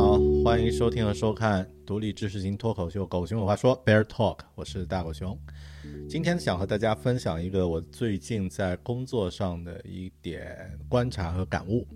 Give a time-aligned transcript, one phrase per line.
[0.00, 5.38] 好，欢迎收听和收看独立知识型脱口秀《狗熊有话说》Bear Talk，我是大狗熊。
[6.08, 11.86] 今天想和大家分享一个我最近在工作上的一点观察和感悟。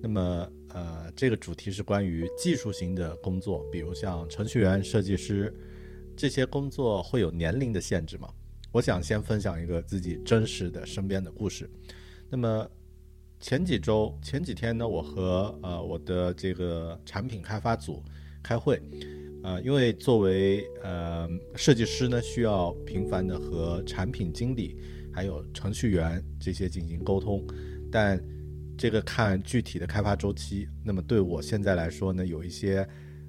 [0.00, 5.52] 那么，呃，这个主题是关于技术型的工作，比如像程序员、设计师
[6.16, 8.32] 这些工作会有年龄的限制吗？
[8.70, 11.68] 我想先分享一个自己真实的身边的故事。
[12.28, 12.70] 那么
[13.40, 18.02] 前几周、前几天呢，我和呃我的这个产品开发组
[18.42, 18.78] 开会，
[19.42, 24.76] 呃，因为作为呃设计师呢，需要频繁的和产品经理
[25.10, 27.42] 还有程序员这些进行沟通，
[27.90, 28.22] 但
[28.76, 30.68] 这个看具体的开发周期。
[30.84, 32.86] 那么对我现在来说呢，有一些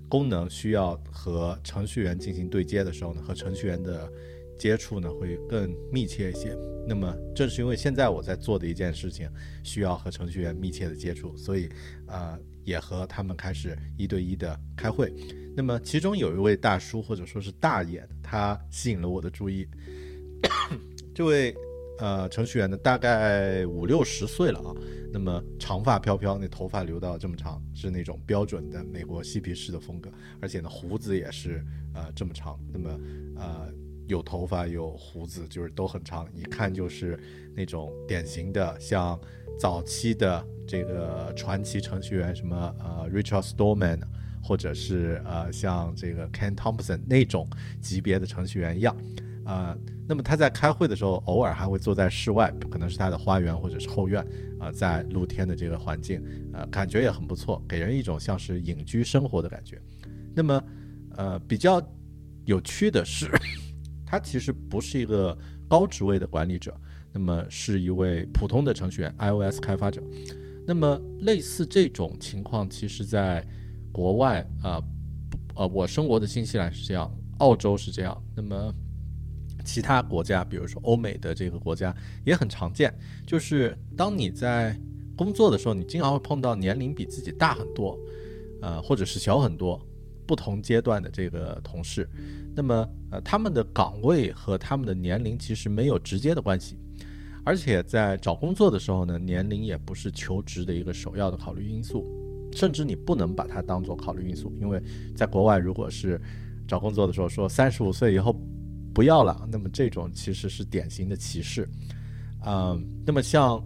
[0.10, 4.12] 功能需要和程序员进行对接的时候呢，和程序员的
[4.60, 6.54] 接触呢会更密切一些。
[6.88, 9.30] 那么正是因为现在我在做的一件事情
[9.64, 11.70] 需要和程序员密切的接触，所以
[12.08, 15.14] 呃也和他们开始一对一的开会。
[15.56, 19.68] 那么其中有一位大叔或者说是大爷，他吸引了我的注意。
[21.14, 21.54] 这位
[22.00, 24.74] 呃程序员呢，大概五六十岁了啊，
[25.12, 30.10] 那么长发飘飘，那头发留到这么长，是那种标准的美国嬉皮士的风格，
[30.42, 31.64] 而且呢胡子也是
[31.94, 33.00] 呃这么长，那么
[33.36, 33.72] 呃
[34.12, 37.18] 有头发有胡子，就是都很长，一看就是
[37.56, 39.20] 那种典型的像
[39.58, 44.02] 早期的这个传奇程序员，什么呃 Richard Stallman，
[44.44, 47.48] 或者是呃像这个 Ken Thompson 那种
[47.80, 48.96] 级别的程序员一样，
[49.46, 49.78] 啊、
[50.08, 54.26] 那么他在开会的时候，偶尔还会坐在室外，可能是他的花园或者是后院，
[54.60, 56.22] 啊、在露天的这个环境，
[56.54, 59.82] 呃，感觉也很不错，给人一种像是隐居生活的感觉。
[60.36, 60.64] 那么，
[61.16, 61.82] 呃，比较
[62.46, 63.30] 有趣的是，
[64.12, 65.36] 他其实不是一个
[65.70, 66.76] 高职位的管理者，
[67.14, 70.04] 那么是一位普通的程序员，iOS 开发者。
[70.68, 73.42] 那么类似这种情况，其实在
[73.90, 74.84] 国外啊，
[75.56, 78.74] 呃，我生活的新西兰是这样，澳洲是这样，那么
[79.64, 81.96] 其他国家，比如说欧美的这个国家
[82.26, 82.94] 也很常见，
[83.26, 84.78] 就是当你在
[85.16, 87.98] 工作的时候，你经常会碰到年龄比自己大很多，
[88.62, 89.82] 呃，或者是小很多，
[90.32, 92.10] 不同阶段的这个同事，
[92.56, 96.78] 那么呃，他们的岗位和他们的年龄其实没有直接的关系，
[97.44, 102.06] 而且在找工作的时候呢，年龄也不是求职的一个首要的考虑因素，
[102.54, 104.82] 甚至你不能把它当做考虑因素，因为
[105.18, 106.18] 在国外，如果是
[106.66, 108.34] 找工作的时候说三十五岁以后
[108.94, 111.68] 不要了，那么这种其实是典型的歧视。
[112.46, 113.62] 嗯，那么像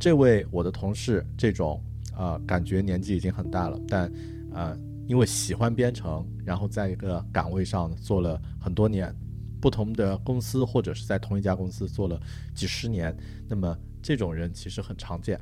[0.00, 1.80] 这位我的同事这种
[2.16, 4.12] 啊、感觉年纪已经很大了，但
[4.52, 4.76] 啊、
[5.06, 9.14] 因为喜欢编程，然后在一个岗位上做了很多年，
[9.60, 12.20] 不同的公司或者是在同一家公司做了
[12.54, 13.16] 几十年，
[13.48, 15.38] 那么这种人其实很常见。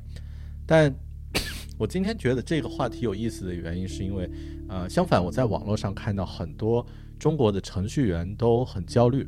[0.65, 0.93] 但
[1.77, 4.29] 我今天觉得这个话题有意思的原因，是因为，
[4.67, 6.85] 呃，相反，我在网络上看到很多
[7.17, 9.27] 中国的程序员都很焦虑，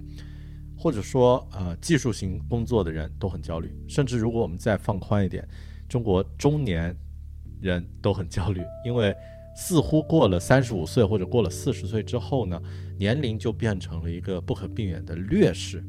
[0.77, 5.47] 或者说，呃，技术型工作的人都很焦虑，甚至如果我们再放宽一点，
[5.87, 6.95] 中国中年
[7.59, 9.15] 人都很焦虑，因为
[9.55, 12.61] 似乎过了三十五岁或者过了四十岁之后呢，
[12.97, 15.83] 年龄就变成了一个不可避免的劣势。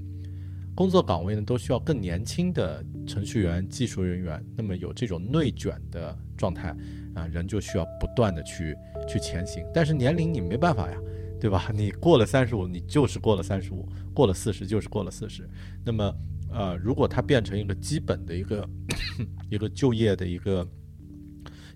[0.75, 6.77] 工作岗位呢都需要更年轻的程序员、技术人员，那么有这种内卷的状态
[7.15, 8.77] 啊，人就需要不断的去
[9.09, 9.65] 去前行。
[9.73, 10.99] 但是年龄你没办法呀，
[11.41, 11.71] 对吧？
[11.73, 15.49] 你过了三十五，你就是过了三十五；过了四十，就是过了四十。
[15.85, 16.13] 那么，
[16.51, 18.69] 呃，如果它变成一个基本的一个
[19.49, 20.67] 一个就业的一个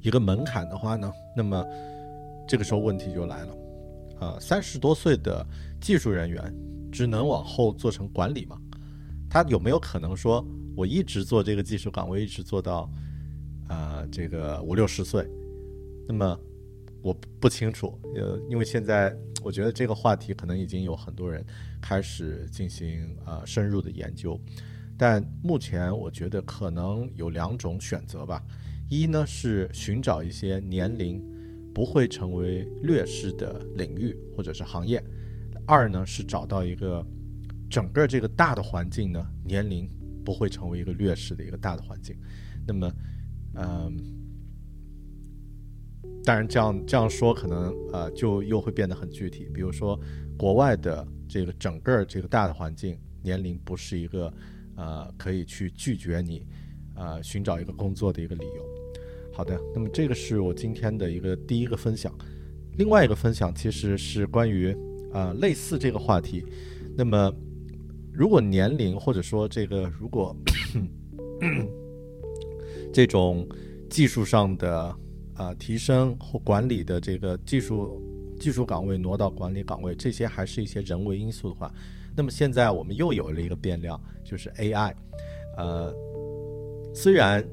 [0.00, 1.64] 一个门槛的话呢，那么
[2.46, 3.56] 这个时候问题就来了。
[4.20, 5.46] 呃，三十多岁的
[5.80, 6.52] 技术人员
[6.90, 8.60] 只能往后做成管理吗？
[9.30, 10.44] 他有没有可能说，
[10.76, 12.90] 我一直做这个技术岗位，一直做到，
[13.68, 15.28] 呃，这个五六十岁？
[16.08, 16.38] 那么
[17.02, 21.44] 我不清楚，呃，因为现在我觉得这个话题可能已经有很多人
[21.80, 24.40] 开始进行呃深入的研究，
[24.96, 28.42] 但目前我觉得可能有两种选择吧。
[28.88, 31.22] 一呢是寻找一些年龄
[31.74, 34.98] 不会成为劣势的领域或者是行业；
[35.66, 37.06] 二呢是找到一个
[37.70, 39.88] 整个这个大的环境呢年龄
[40.24, 42.16] 不会成为一个劣势的一个大的环境。
[42.66, 42.92] 那么，
[43.54, 43.96] 嗯，
[46.24, 49.48] 当然这样这样说可能呃就又会变得很具体。
[49.54, 49.98] 比如说
[50.36, 54.32] 国外的这个整个这个大的环境年龄不是一个
[54.76, 56.46] 呃可以去拒绝你
[56.98, 58.62] 呃寻找一个工作的一个理由。
[59.32, 62.12] 好的，那么这个是我今天的一个第一个分享，
[62.76, 64.76] 另外一个分享其实是关于
[65.12, 66.44] 啊类似这个话题。
[66.96, 67.32] 那么
[68.12, 70.36] 如果年龄或者说这个如果
[72.92, 73.48] 这种
[73.88, 74.92] 技术上的
[75.34, 78.02] 啊提升或管理的这个技术
[78.40, 81.72] 技术岗位挪到管理岗位，这些还是一些人为因素的话，
[82.16, 84.92] 那么现在我们又有了一个变量，就是 AI。
[85.56, 85.92] 呃，
[86.94, 87.44] 虽然。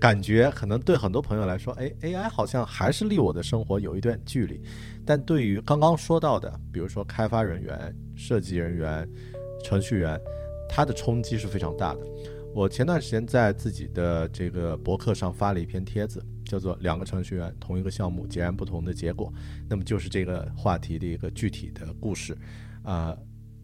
[0.00, 4.58] 感觉可能对很多朋友来说，哎，AI 好像还是离我的生活有一段距离。
[5.04, 9.06] 但对于刚刚说到的，比如说开发人员、设计人员、
[9.62, 10.18] 程序员，
[10.70, 12.00] 它的冲击是非常大的。
[12.54, 19.30] 我前段时间在自己的这个博客上发了一篇帖子，叫做“两个程序员同一个项目截然不同的结果”。
[19.68, 22.34] 那么就是这个话题的一个具体的故事。
[22.82, 23.14] 啊，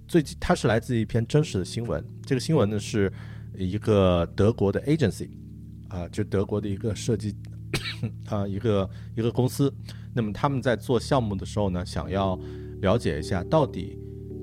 [0.07, 2.05] 最近它是来自一篇真实的新闻。
[2.27, 3.11] 这个新闻呢是
[3.57, 5.29] 一个德国的 agency。
[5.89, 7.33] 啊，就德国的一个设计
[8.29, 9.73] 啊，一个一个公司，
[10.13, 12.37] 那么他们在做项目的时候呢，想要
[12.81, 13.97] 了解一下到底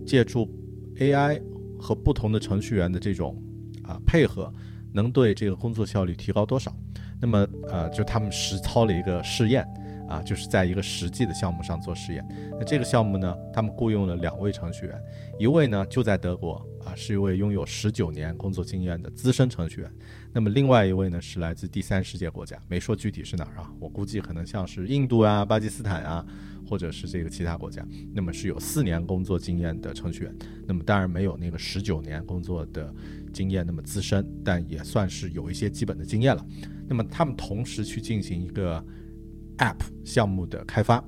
[0.06, 0.50] 借助
[0.96, 1.42] AI
[1.78, 3.38] 和不同的程序员的这种
[3.84, 4.52] 啊配合，
[4.94, 6.74] 能对这个工作效率提高多少？
[7.22, 9.68] 那么呃，就他们实操了一个试验
[10.08, 12.26] 啊，就是在一个实际的项目上做试验。
[12.54, 14.98] 那这个项目呢，他们雇佣了两位程序员，
[15.38, 19.92] 一位呢就在德国啊，是一位拥有十九年工作经验的资深程序员。
[20.32, 23.72] 那么另外一位呢是来自第三世界国家，没说具体是哪儿啊？
[23.80, 26.26] 我估计可能像是印度啊、巴基斯坦啊，
[26.68, 27.86] 或者是这个其他国家。
[28.14, 30.36] 那么是有四年工作经验的程序员，
[30.68, 32.94] 那么当然没有那个十九年工作的
[33.32, 36.46] 经验那么资深，但也算是有一些基本的经验了。
[36.88, 38.84] 那么他们同时去进行一个
[39.58, 41.04] App 项目的开发。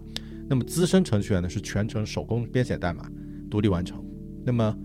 [0.47, 3.09] 那么资深程序员呢是全程手工编写代码，
[3.49, 4.05] 独立完成。
[4.45, 4.77] 那么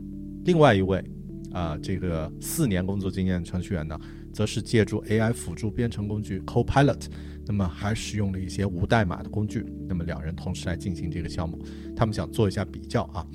[0.44, 1.04] 另外一位
[1.52, 3.98] 啊，这个四年工作经验的程序员呢？
[4.32, 7.06] 则是借助 AI 辅助编程工具 Copilot，
[7.48, 9.66] 那么还使用了一些无代码的工具。
[9.88, 11.58] 那么两人同时来进行这个项目，
[11.96, 13.26] 他们想做一下比较啊。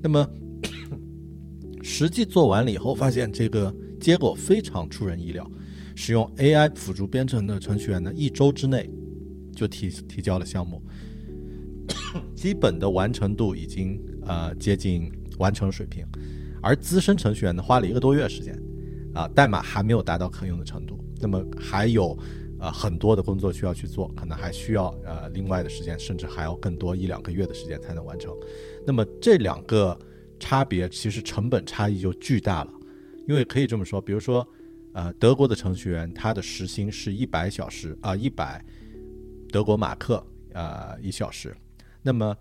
[0.00, 0.24] 那么
[1.82, 5.50] 实际做完了以后，发现这个结果非常出人意料。
[5.96, 8.88] 使用 AI 辅助编程的程序员呢，一周之内
[9.56, 10.80] 就提提交了项目，
[12.36, 16.06] 基本的完成度已经呃接近完成水平，
[16.64, 18.58] 而资深程序员呢，花了一个多月时间。
[19.14, 22.18] 啊，代码还没有达到可用的程度，那么还有
[22.58, 28.34] 呃很多的工作需要去做，可能还需要呃另外的时间，甚至还要更多一两个月的时间才能完成。
[28.84, 29.96] 那么这两个
[30.40, 32.72] 差别其实成本差异就巨大了，
[33.28, 34.44] 因为可以这么说，比如说
[34.94, 38.60] 呃德国的程序员他的时薪是一百小时啊一百
[39.52, 41.54] 德国马克啊一小时，
[42.02, 42.36] 那么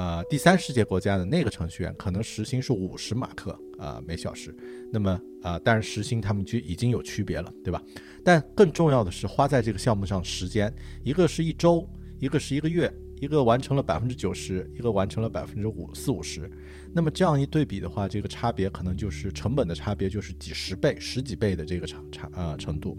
[0.00, 4.56] 呃第三世界国家的那个程序员可能时薪是五十马克啊每小时。
[4.90, 7.82] 那么啊，但是时薪他们就已经有区别了，对吧？
[8.24, 10.72] 但更重要的是花在这个项目上时间，
[11.04, 11.86] 一个是一周，
[12.18, 12.90] 一个是一个月，
[13.20, 16.50] 一个完成了百分之九十，一个完成了百分之五四五十。
[16.94, 22.96] 那么这样一对比的话，这个差别可能就是成本的差别，就是几十倍、十几倍的这个差差呃程度。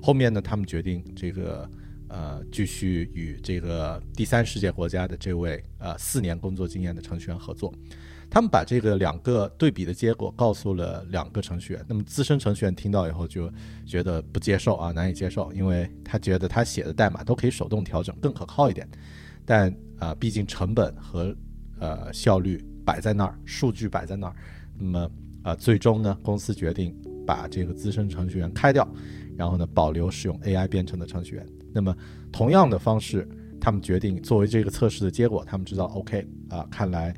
[0.00, 1.68] 后面呢，他们决定这个
[2.08, 7.72] 呃继续与这个第三世界国家的这位呃四年工作经验的程序员合作。
[8.30, 13.50] 他们把这个两个对比的结果告诉了两个程序员，那么资深程序员听到以后就
[13.86, 18.86] 觉得不接受啊，难以接受，因为他觉得他写的代码都可以手动调整，更可靠一点。
[19.46, 21.34] 但啊，毕竟成本和
[21.78, 24.36] 呃效率摆在那儿，数据摆在那儿，
[24.76, 25.10] 那么
[25.42, 26.94] 啊，最终呢，公司决定
[27.26, 28.86] 把这个资深程序员开掉，
[29.38, 31.46] 然后呢，保留使用 AI 编程的程序员。
[31.72, 31.96] 那么
[32.32, 33.28] 同样的方式，
[33.60, 37.14] 他们决定作为这个测试的结果，他们知道 OK 啊，看来。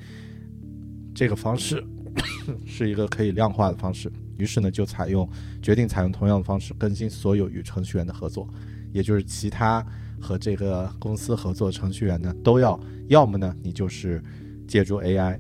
[1.13, 1.85] 这个方式
[2.65, 5.29] 是一个可以量化的方式，于是呢就采用
[5.61, 8.49] 决定采用同样的方式更新所有与程序员的合作，
[8.93, 9.85] 也就是其他
[10.21, 12.79] 和这个公司合作程序员呢都要
[13.09, 14.23] 要么呢你就是
[14.69, 15.39] 借助 AI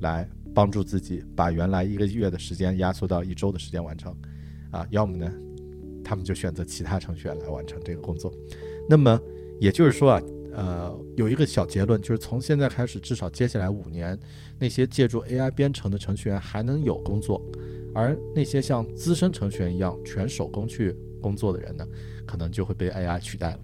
[0.00, 4.16] 来帮助自己把原来一个月的时间压缩到一周的时间完成，
[4.70, 5.30] 啊，要么呢
[6.04, 8.32] 他们就选择其他程序员来完成这个工作。
[8.88, 9.20] 那么
[9.58, 10.22] 也就是说啊。
[10.56, 14.16] 呃，有一个小结论，就是从现在开始，至少接下来五年，
[14.56, 17.44] 那些借助 AI 编程的程序员还能有工作，
[17.92, 21.84] 而那些像资深程序员一样全手工去工作的人呢，
[22.24, 23.58] 可能就会被 AI 取代了。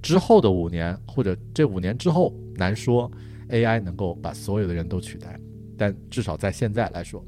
[0.00, 3.12] 之后的五年或者这五年之后，难说
[3.50, 5.38] AI 能够把所有的人都取代，
[5.76, 7.22] 但至少在现在来说，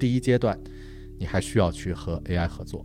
[0.00, 0.58] 第一阶段
[1.16, 2.84] 你还需要去和 AI 合作。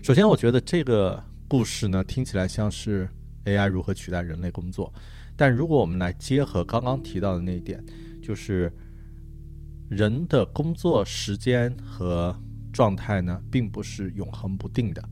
[0.00, 3.06] 首先，我觉得这个故事呢听起来像是
[3.44, 4.92] AI 如何取代人类工作，
[5.36, 7.84] 但如果我们来结合刚刚提到的那一点，
[8.22, 8.72] 就是
[9.90, 12.34] 人的工作时间和
[12.72, 15.02] 状态呢，并不是永恒不定的，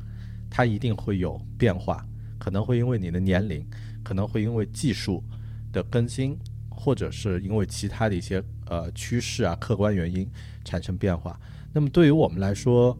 [0.48, 2.06] 它一定会有变化，
[2.38, 3.66] 可能会因为你的年龄，
[4.02, 5.22] 可能会因为技术
[5.72, 6.38] 的更新，
[6.70, 10.26] 或者是因为其他的一些呃趋势啊、客观原因
[10.64, 11.38] 产生变化。
[11.74, 12.96] 那么对于我们来说，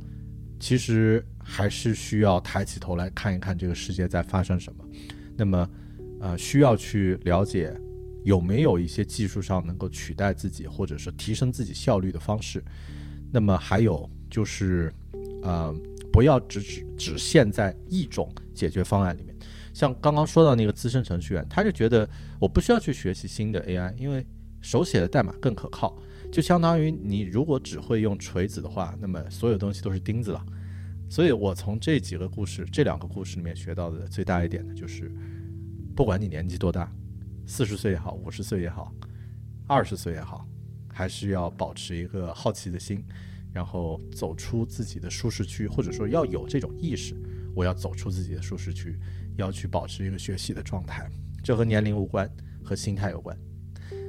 [0.61, 4.85] 其实还是需要抬起头来看一看这个世界在发生什么。
[5.37, 5.71] 那么，
[6.21, 7.73] 呃，需要去了解
[8.25, 12.63] 有没有一些技术上能够取代自己，或者是提升自己效率的方式。
[13.33, 14.93] 那么还有就是，
[15.43, 15.73] 呃，
[16.13, 19.35] 不要只只只限在一种解决方案里面。
[19.73, 22.09] 像刚刚说到那个资深程序员，他就觉得
[22.41, 24.27] 我不需要去学习新的 AI，因为
[24.61, 25.97] 手写的代码更可靠。
[26.33, 30.45] 就相当于你如果只会用锤子的话，那么所有东西都是钉子了。
[31.09, 35.11] 所以我从这几个故事、这两个故事里面学到的最大一点呢，就是，
[35.95, 36.93] 不管你年纪多大，
[37.47, 38.93] 四十岁也好，五十岁也好，
[39.67, 40.47] 二十岁也好，
[40.93, 43.05] 还是要保持一个好奇的心，
[43.53, 47.15] 然后走出自己的舒适区，或者说要有这种意识，
[47.55, 48.99] 我要走出自己的舒适区，
[49.37, 51.09] 要去保持一个学习的状态。
[51.43, 52.29] 这和年龄无关，
[52.65, 53.39] 和心态有关。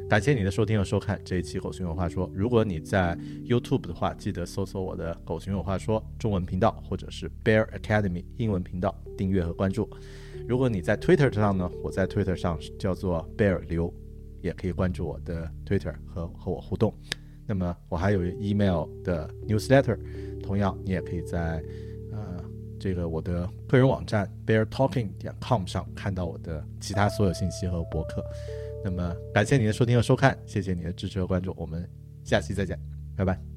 [0.10, 2.30] 感谢你的收听和收看这一期《狗熊有话说》。
[2.34, 3.14] 如果你在
[3.46, 9.90] YouTube 的话，记得搜索我的《狗熊有话说》中文频道，或者是 Bear Academy 英文频道，订阅和关注。
[10.48, 13.94] 如果你在 Twitter 上呢，我在 Twitter 上叫做 Bear 刘，
[14.42, 16.94] 也可以关注我的 Twitter 和和我互动。
[17.46, 20.00] 那么我还有 email 的 newsletter，
[20.42, 21.62] 同样你也可以在
[22.14, 22.42] 呃
[22.80, 28.24] 这个我的个人网站 Bear Talking 点 com 上看到我的其他所有信息和博客。
[28.84, 31.88] 那么，感谢你的收听和收看，谢谢你的支持和关注，我们
[32.24, 32.79] 下期再见，
[33.15, 33.57] 拜拜。